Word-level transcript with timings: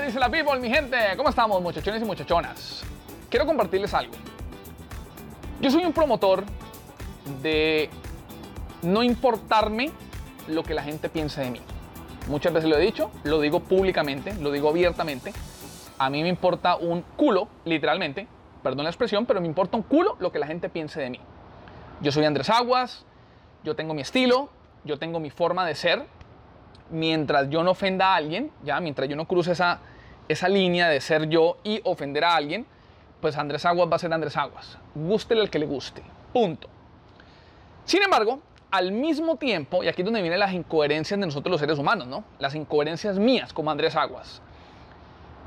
¿Qué 0.00 0.06
dice 0.06 0.18
la 0.18 0.30
people, 0.30 0.58
mi 0.58 0.70
gente? 0.70 0.96
¿Cómo 1.14 1.28
estamos, 1.28 1.60
muchachones 1.60 2.00
y 2.00 2.06
muchachonas? 2.06 2.82
Quiero 3.28 3.44
compartirles 3.44 3.92
algo. 3.92 4.14
Yo 5.60 5.70
soy 5.70 5.84
un 5.84 5.92
promotor 5.92 6.42
de 7.42 7.90
no 8.80 9.02
importarme 9.02 9.90
lo 10.48 10.62
que 10.62 10.72
la 10.72 10.82
gente 10.82 11.10
piense 11.10 11.42
de 11.42 11.50
mí. 11.50 11.60
Muchas 12.28 12.50
veces 12.50 12.70
lo 12.70 12.78
he 12.78 12.80
dicho, 12.80 13.10
lo 13.24 13.42
digo 13.42 13.60
públicamente, 13.60 14.32
lo 14.40 14.50
digo 14.50 14.70
abiertamente. 14.70 15.34
A 15.98 16.08
mí 16.08 16.22
me 16.22 16.30
importa 16.30 16.76
un 16.76 17.02
culo, 17.02 17.48
literalmente, 17.66 18.26
perdón 18.62 18.84
la 18.84 18.90
expresión, 18.90 19.26
pero 19.26 19.42
me 19.42 19.46
importa 19.46 19.76
un 19.76 19.82
culo 19.82 20.16
lo 20.18 20.32
que 20.32 20.38
la 20.38 20.46
gente 20.46 20.70
piense 20.70 20.98
de 20.98 21.10
mí. 21.10 21.20
Yo 22.00 22.10
soy 22.10 22.24
Andrés 22.24 22.48
Aguas, 22.48 23.04
yo 23.64 23.76
tengo 23.76 23.92
mi 23.92 24.00
estilo, 24.00 24.48
yo 24.82 24.98
tengo 24.98 25.20
mi 25.20 25.28
forma 25.28 25.66
de 25.66 25.74
ser. 25.74 26.06
Mientras 26.88 27.50
yo 27.50 27.62
no 27.62 27.72
ofenda 27.72 28.14
a 28.14 28.16
alguien, 28.16 28.50
ya, 28.64 28.80
mientras 28.80 29.08
yo 29.08 29.14
no 29.14 29.28
cruce 29.28 29.52
esa, 29.52 29.78
esa 30.30 30.48
línea 30.48 30.88
de 30.88 31.00
ser 31.00 31.28
yo 31.28 31.58
y 31.64 31.80
ofender 31.82 32.24
a 32.24 32.36
alguien, 32.36 32.64
pues 33.20 33.36
Andrés 33.36 33.64
Aguas 33.66 33.90
va 33.90 33.96
a 33.96 33.98
ser 33.98 34.12
Andrés 34.12 34.36
Aguas. 34.36 34.78
Gústele 34.94 35.42
el 35.42 35.50
que 35.50 35.58
le 35.58 35.66
guste. 35.66 36.02
Punto. 36.32 36.68
Sin 37.84 38.00
embargo, 38.00 38.38
al 38.70 38.92
mismo 38.92 39.36
tiempo, 39.36 39.82
y 39.82 39.88
aquí 39.88 40.02
es 40.02 40.04
donde 40.04 40.22
vienen 40.22 40.38
las 40.38 40.52
incoherencias 40.52 41.18
de 41.18 41.26
nosotros 41.26 41.50
los 41.50 41.60
seres 41.60 41.78
humanos, 41.80 42.06
¿no? 42.06 42.22
Las 42.38 42.54
incoherencias 42.54 43.18
mías 43.18 43.52
como 43.52 43.72
Andrés 43.72 43.96
Aguas. 43.96 44.40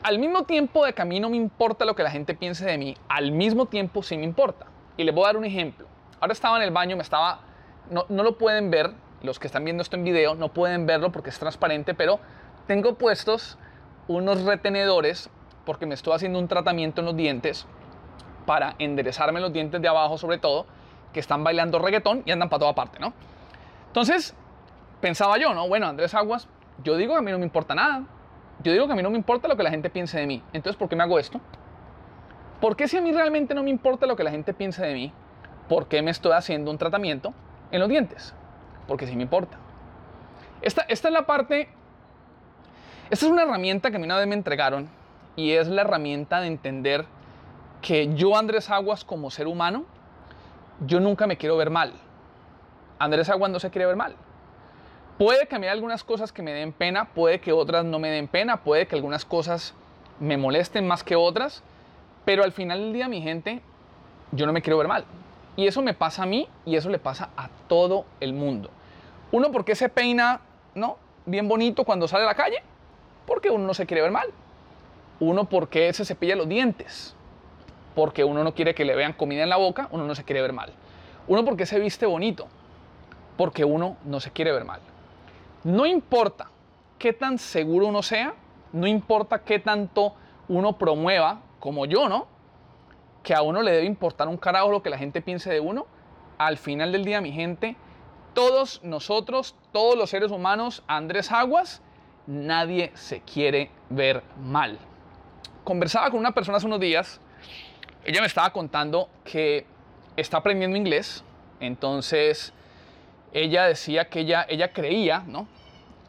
Al 0.04 0.20
mismo 0.20 0.44
tiempo 0.44 0.86
de 0.86 0.92
que 0.92 1.02
a 1.02 1.06
mí 1.06 1.22
no 1.22 1.30
me 1.30 1.38
importa 1.38 1.86
lo 1.86 1.95
que 1.95 2.04
la 2.04 2.12
gente 2.12 2.36
piense 2.36 2.66
de 2.66 2.78
mí, 2.78 2.98
al 3.08 3.31
mismo 3.31 3.68
tiempo 3.68 4.04
sí 4.04 4.18
me 4.18 4.26
importa. 4.26 4.66
Y 4.98 5.06
les 5.06 5.16
voy 5.16 5.23
a 5.23 5.28
dar 5.28 5.38
un 5.38 5.45
ejemplo. 5.45 5.88
Ahora 6.20 6.34
estaba 6.34 6.58
en 6.58 6.64
el 6.64 6.72
baño, 6.72 6.98
me 6.98 7.04
estaba, 7.04 7.40
no, 7.90 8.06
no 8.09 8.22
lo 8.22 8.38
pueden 8.38 8.70
ver, 8.70 8.92
los 9.22 9.40
que 9.40 9.48
están 9.48 9.64
viendo 9.64 9.81
esto 9.81 9.95
en 9.95 10.04
video 10.04 10.36
no 10.36 10.50
pueden 10.50 10.86
verlo 10.86 11.14
porque 11.14 11.30
es 11.30 11.40
transparente, 11.40 11.94
pero 11.94 12.20
tengo 12.68 12.95
puestos 12.95 13.58
unos 14.07 14.43
retenedores 14.43 15.30
porque 15.66 15.85
me 15.85 15.93
estoy 15.93 16.13
haciendo 16.13 16.39
un 16.39 16.48
tratamiento 16.48 17.02
en 17.02 17.05
los 17.05 17.16
dientes 17.16 17.66
para 18.45 18.75
enderezarme 18.80 19.39
los 19.39 19.53
dientes 19.53 19.81
de 19.81 19.88
abajo 19.88 20.17
sobre 20.17 20.38
todo, 20.38 20.66
que 21.14 21.19
están 21.19 21.44
bailando 21.44 21.80
reggaetón 21.80 22.23
y 22.25 22.31
andan 22.31 22.50
para 22.50 22.59
toda 22.61 22.75
parte, 22.75 23.00
¿no? 23.00 23.13
Entonces, 23.88 24.36
pensaba 25.00 25.38
yo, 25.38 25.53
¿no? 25.53 25.67
Bueno, 25.67 25.88
Andrés 25.88 26.13
Aguas, 26.13 26.47
yo 26.83 26.97
digo 26.97 27.13
que 27.13 27.19
a 27.19 27.22
mí 27.22 27.31
no 27.31 27.38
me 27.38 27.45
importa 27.45 27.75
nada. 27.75 28.03
Yo 28.63 28.72
digo 28.72 28.88
que 28.88 28.94
a 28.94 28.95
mí 28.95 29.03
no 29.03 29.09
me 29.09 29.17
importa 29.17 29.47
lo 29.47 29.55
que 29.55 29.63
la 29.63 29.69
gente 29.69 29.89
piense 29.89 30.19
de 30.19 30.25
mí. 30.25 30.44
Entonces, 30.53 30.78
¿por 30.78 30.89
qué 30.89 30.95
me 30.95 31.03
hago 31.03 31.19
esto? 31.19 31.39
¿Por 32.59 32.75
qué 32.75 32.88
si 32.88 32.97
a 32.97 33.02
mí 33.02 33.11
realmente 33.11 33.53
no 33.53 33.63
me 33.63 33.69
importa 33.69 34.06
lo 34.06 34.16
que 34.16 34.23
la 34.23 34.31
gente 34.31 34.53
piense 34.53 34.85
de 34.85 34.94
mí? 34.94 35.13
¿Por 35.67 35.88
qué 35.88 36.02
me 36.02 36.11
estoy 36.11 36.31
haciendo 36.33 36.72
un 36.72 36.78
tratamiento 36.78 37.33
en 37.72 37.80
los 37.80 37.89
dientes? 37.89 38.33
Porque 38.88 39.06
sí 39.06 39.16
me 39.16 39.23
importa. 39.23 39.58
Esta, 40.61 40.83
esta 40.83 41.08
es 41.08 41.13
la 41.13 41.25
parte... 41.25 41.69
Esta 43.14 43.28
es 43.28 43.31
una 43.31 43.44
herramienta 43.44 43.92
que 43.92 43.97
a 43.97 44.00
mí 44.00 44.06
una 44.06 44.17
vez 44.17 44.25
me 44.25 44.33
entregaron 44.33 44.89
y 45.36 45.52
es 45.52 45.67
la 45.67 45.81
herramienta 45.81 46.42
de 46.42 46.47
entender 46.47 47.06
que 47.80 48.11
yo, 48.16 48.36
Andrés 48.36 48.72
Aguas, 48.72 49.06
como 49.06 49.30
ser 49.30 49.45
humano, 49.45 49.86
yo 50.88 51.00
nunca 51.00 51.28
me 51.28 51.38
quiero 51.38 51.56
ver 51.56 51.69
mal. 51.69 51.94
Andrés 52.97 53.30
Aguas 53.30 53.52
no 53.52 53.59
se 53.59 53.69
quiere 53.69 53.86
ver 53.86 53.97
mal. 53.97 54.16
Puede 55.19 55.45
que 55.47 55.56
a 55.56 55.59
mí 55.59 55.67
algunas 55.67 56.03
cosas 56.03 56.31
que 56.31 56.41
me 56.41 56.53
den 56.53 56.73
pena, 56.73 57.09
puede 57.14 57.39
que 57.39 57.53
otras 57.53 57.86
no 57.86 58.00
me 58.00 58.09
den 58.09 58.28
pena, 58.28 58.64
puede 58.64 58.88
que 58.88 58.95
algunas 58.95 59.25
cosas 59.25 59.75
me 60.19 60.36
molesten 60.36 60.88
más 60.88 61.03
que 61.03 61.16
otras, 61.16 61.61
pero 62.25 62.44
al 62.44 62.52
final 62.52 62.80
del 62.80 62.94
día, 62.94 63.08
mi 63.08 63.22
gente, 63.22 63.61
yo 64.31 64.47
no 64.47 64.53
me 64.53 64.64
quiero 64.64 64.80
ver 64.80 64.88
mal. 64.88 65.06
Y 65.56 65.67
eso 65.67 65.84
me 65.84 65.94
pasa 65.94 66.23
a 66.23 66.25
mí 66.25 66.50
y 66.66 66.78
eso 66.78 66.89
le 66.89 66.97
pasa 66.97 67.30
a 67.38 67.50
todo 67.67 68.06
el 68.19 68.34
mundo. 68.34 68.72
Uno, 69.31 69.52
porque 69.52 69.75
se 69.75 69.88
peina, 69.88 70.41
¿no? 70.73 70.97
Bien 71.28 71.47
bonito 71.47 71.84
cuando 71.84 72.08
sale 72.08 72.23
a 72.23 72.28
la 72.28 72.34
calle, 72.34 72.64
porque 73.25 73.49
uno 73.49 73.66
no 73.66 73.73
se 73.73 73.85
quiere 73.85 74.02
ver 74.02 74.11
mal. 74.11 74.29
Uno, 75.19 75.45
porque 75.45 75.91
se 75.93 76.05
cepilla 76.05 76.35
los 76.35 76.49
dientes, 76.49 77.16
porque 77.95 78.23
uno 78.23 78.43
no 78.43 78.53
quiere 78.53 78.73
que 78.75 78.85
le 78.85 78.95
vean 78.95 79.13
comida 79.13 79.43
en 79.43 79.49
la 79.49 79.57
boca, 79.57 79.88
uno 79.91 80.05
no 80.05 80.16
se 80.16 80.23
quiere 80.23 80.41
ver 80.41 80.53
mal. 80.53 80.73
Uno, 81.28 81.45
porque 81.45 81.66
se 81.66 81.79
viste 81.79 82.06
bonito, 82.06 82.47
porque 83.38 83.63
uno 83.63 83.97
no 84.03 84.19
se 84.19 84.31
quiere 84.31 84.51
ver 84.51 84.66
mal. 84.66 84.81
No 85.63 85.85
importa 85.85 86.50
qué 86.97 87.13
tan 87.13 87.38
seguro 87.38 87.88
uno 87.88 88.01
sea, 88.01 88.33
no 88.73 88.88
importa 88.88 89.44
qué 89.44 89.59
tanto 89.59 90.16
uno 90.50 90.78
promueva, 90.78 91.41
como 91.59 91.85
yo, 91.85 92.09
¿no? 92.09 92.28
Que 93.22 93.33
a 93.33 93.41
uno 93.41 93.62
le 93.62 93.72
debe 93.72 93.85
importar 93.85 94.28
un 94.28 94.35
carajo 94.35 94.72
lo 94.72 94.83
que 94.83 94.89
la 94.89 94.97
gente 94.97 95.22
piense 95.22 95.50
de 95.50 95.62
uno. 95.62 95.85
Al 96.38 96.57
final 96.57 96.91
del 96.91 97.06
día, 97.06 97.22
mi 97.22 97.31
gente, 97.31 97.78
todos 98.33 98.83
nosotros, 98.83 99.56
todos 99.72 99.95
los 99.95 100.09
seres 100.09 100.31
humanos, 100.31 100.83
Andrés 100.88 101.31
Aguas, 101.31 101.81
nadie 102.28 102.91
se 102.95 103.22
quiere 103.22 103.72
ver 103.89 104.23
mal. 104.41 104.79
Conversaba 105.63 106.09
con 106.09 106.19
una 106.19 106.31
persona 106.31 106.57
hace 106.57 106.67
unos 106.67 106.79
días, 106.79 107.19
ella 108.06 108.22
me 108.22 108.28
estaba 108.28 108.51
contando 108.51 109.09
que 109.23 109.66
está 110.17 110.38
aprendiendo 110.38 110.78
inglés, 110.78 111.23
entonces 111.59 112.53
ella 113.31 113.66
decía 113.66 114.09
que 114.09 114.22
ella, 114.22 114.45
ella 114.47 114.73
creía, 114.73 115.23
¿no? 115.25 115.47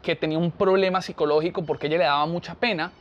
Que 0.01 0.15
tenía 0.15 0.37
un 0.37 0.51
problema 0.51 1.01
psicológico 1.01 1.65
porque 1.65 1.87
ella 1.87 1.97
le 1.97 2.03
daba 2.03 2.25
mucha 2.25 2.55
pena. 2.55 2.91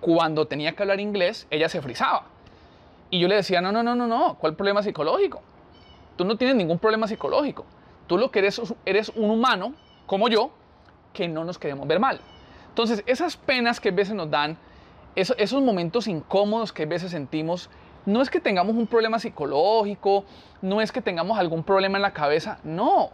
Cuando 0.00 0.46
tenía 0.46 0.72
que 0.72 0.82
hablar 0.82 1.00
inglés, 1.00 1.46
ella 1.50 1.68
se 1.68 1.80
frizaba. 1.80 2.26
Y 3.08 3.20
yo 3.20 3.28
le 3.28 3.36
decía, 3.36 3.60
no, 3.60 3.72
no, 3.72 3.82
no, 3.82 3.94
no, 3.94 4.06
no, 4.06 4.36
¿cuál 4.38 4.56
problema 4.56 4.82
psicológico? 4.82 5.40
Tú 6.16 6.24
no 6.24 6.36
tienes 6.36 6.56
ningún 6.56 6.78
problema 6.78 7.06
psicológico. 7.06 7.64
Tú 8.06 8.18
lo 8.18 8.30
que 8.30 8.40
eres, 8.40 8.60
eres 8.84 9.10
un 9.10 9.30
humano, 9.30 9.74
como 10.06 10.28
yo, 10.28 10.50
que 11.12 11.28
no 11.28 11.44
nos 11.44 11.58
queremos 11.58 11.86
ver 11.86 12.00
mal. 12.00 12.20
Entonces, 12.72 13.04
esas 13.06 13.36
penas 13.36 13.80
que 13.80 13.90
a 13.90 13.92
veces 13.92 14.14
nos 14.14 14.30
dan, 14.30 14.56
esos, 15.14 15.60
momentos 15.60 16.08
incómodos 16.08 16.72
que 16.72 16.84
a 16.84 16.86
veces 16.86 17.10
sentimos, 17.10 17.68
no 18.06 18.22
es 18.22 18.30
que 18.30 18.40
tengamos 18.40 18.74
un 18.74 18.86
problema 18.86 19.18
psicológico, 19.18 20.24
no 20.62 20.80
es 20.80 20.90
que 20.90 21.02
tengamos 21.02 21.38
algún 21.38 21.64
problema 21.64 21.98
en 21.98 22.02
la 22.02 22.14
cabeza, 22.14 22.60
no. 22.64 23.10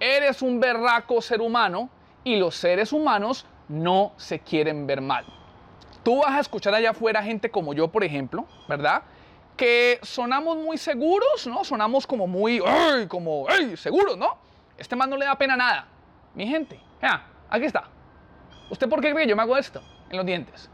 Eres 0.00 0.42
un 0.42 0.60
berraco 0.60 1.22
ser 1.22 1.40
humano 1.40 1.88
y 2.24 2.36
los 2.36 2.56
seres 2.56 2.92
humanos 2.92 3.46
no 3.68 4.12
se 4.18 4.38
quieren 4.40 4.86
ver 4.86 5.00
mal. 5.00 5.24
Tú 6.02 6.18
vas 6.18 6.32
a 6.32 6.40
escuchar 6.40 6.74
allá 6.74 6.90
afuera 6.90 7.22
gente 7.22 7.50
como 7.50 7.72
yo, 7.72 7.88
por 7.88 8.04
ejemplo, 8.04 8.44
¿verdad? 8.68 9.00
Que 9.56 9.98
sonamos 10.02 10.58
muy 10.58 10.76
seguros, 10.76 11.46
¿no? 11.46 11.64
Sonamos 11.64 12.06
como 12.06 12.26
muy, 12.26 12.60
¡ay! 12.66 13.06
Como, 13.06 13.46
¡ay! 13.48 13.78
Seguros, 13.78 14.18
¿no? 14.18 14.36
Este 14.76 14.94
man 14.94 15.08
no 15.08 15.16
le 15.16 15.24
da 15.24 15.38
pena 15.38 15.56
nada. 15.56 15.88
Mi 16.34 16.46
gente, 16.46 16.78
ya, 17.00 17.26
aquí 17.48 17.64
está. 17.64 17.88
¿Usted 18.70 18.88
por 18.88 19.00
qué 19.00 19.12
cree 19.12 19.24
que 19.24 19.30
yo 19.30 19.36
me 19.36 19.42
hago 19.42 19.56
esto 19.56 19.82
en 20.10 20.16
los 20.16 20.26
dientes? 20.26 20.70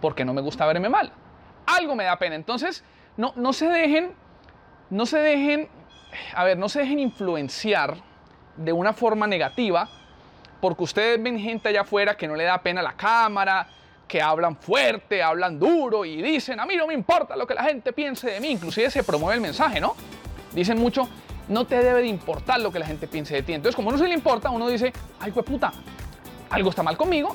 Porque 0.00 0.24
no 0.24 0.32
me 0.32 0.40
gusta 0.40 0.66
verme 0.66 0.88
mal. 0.88 1.12
Algo 1.66 1.94
me 1.94 2.04
da 2.04 2.18
pena. 2.18 2.34
Entonces, 2.34 2.84
no, 3.16 3.32
no 3.36 3.52
se 3.52 3.68
dejen, 3.68 4.12
no 4.90 5.06
se 5.06 5.18
dejen, 5.18 5.68
a 6.34 6.44
ver, 6.44 6.58
no 6.58 6.68
se 6.68 6.80
dejen 6.80 6.98
influenciar 6.98 7.96
de 8.56 8.72
una 8.72 8.92
forma 8.92 9.26
negativa 9.26 9.88
porque 10.60 10.84
ustedes 10.84 11.22
ven 11.22 11.38
gente 11.38 11.68
allá 11.68 11.82
afuera 11.82 12.16
que 12.16 12.28
no 12.28 12.36
le 12.36 12.44
da 12.44 12.62
pena 12.62 12.82
la 12.82 12.92
cámara, 12.92 13.66
que 14.06 14.20
hablan 14.20 14.56
fuerte, 14.56 15.22
hablan 15.22 15.58
duro 15.58 16.04
y 16.04 16.20
dicen, 16.20 16.60
a 16.60 16.66
mí 16.66 16.76
no 16.76 16.86
me 16.86 16.94
importa 16.94 17.36
lo 17.36 17.46
que 17.46 17.54
la 17.54 17.64
gente 17.64 17.92
piense 17.92 18.30
de 18.30 18.40
mí, 18.40 18.48
inclusive 18.48 18.90
se 18.90 19.02
promueve 19.02 19.36
el 19.36 19.40
mensaje, 19.40 19.80
¿no? 19.80 19.94
Dicen 20.52 20.78
mucho, 20.78 21.08
no 21.48 21.64
te 21.64 21.76
debe 21.76 22.02
de 22.02 22.08
importar 22.08 22.60
lo 22.60 22.70
que 22.70 22.78
la 22.78 22.86
gente 22.86 23.06
piense 23.06 23.34
de 23.34 23.42
ti. 23.42 23.52
Entonces, 23.54 23.76
como 23.76 23.90
no 23.90 23.98
se 23.98 24.06
le 24.06 24.14
importa, 24.14 24.50
uno 24.50 24.68
dice, 24.68 24.92
ay, 25.20 25.32
puta, 25.32 25.72
algo 26.50 26.70
está 26.70 26.82
mal 26.82 26.96
conmigo, 26.96 27.34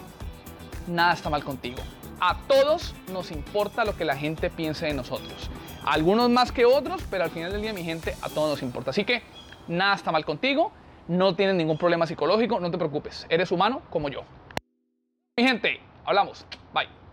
nada 0.88 1.14
está 1.14 1.30
mal 1.30 1.44
contigo. 1.44 1.82
A 2.20 2.38
todos 2.48 2.94
nos 3.12 3.32
importa 3.32 3.84
lo 3.84 3.96
que 3.96 4.06
la 4.06 4.16
gente 4.16 4.50
piense 4.50 4.86
de 4.86 4.94
nosotros. 4.94 5.50
algunos 5.86 6.32
más 6.32 6.52
que 6.52 6.66
otros, 6.66 7.04
pero 7.12 7.26
al 7.26 7.30
final 7.30 7.52
del 7.52 7.62
día, 7.62 7.72
mi 7.72 7.84
gente, 7.84 8.16
a 8.22 8.30
todos 8.30 8.50
nos 8.50 8.64
importa. 8.64 8.90
Así 8.90 9.06
que 9.06 9.22
nada 9.68 9.94
está 9.94 10.12
mal 10.12 10.26
contigo, 10.26 10.72
no 11.08 11.36
tienes 11.36 11.56
ningún 11.56 11.78
problema 11.78 12.08
psicológico, 12.08 12.60
no 12.60 12.72
te 12.72 12.78
preocupes, 12.78 13.28
eres 13.30 13.52
humano 13.52 13.84
como 13.92 14.10
yo. 14.10 14.22
Mi 15.38 15.44
gente, 15.44 15.80
hablamos. 16.06 16.46
Bye. 16.74 17.05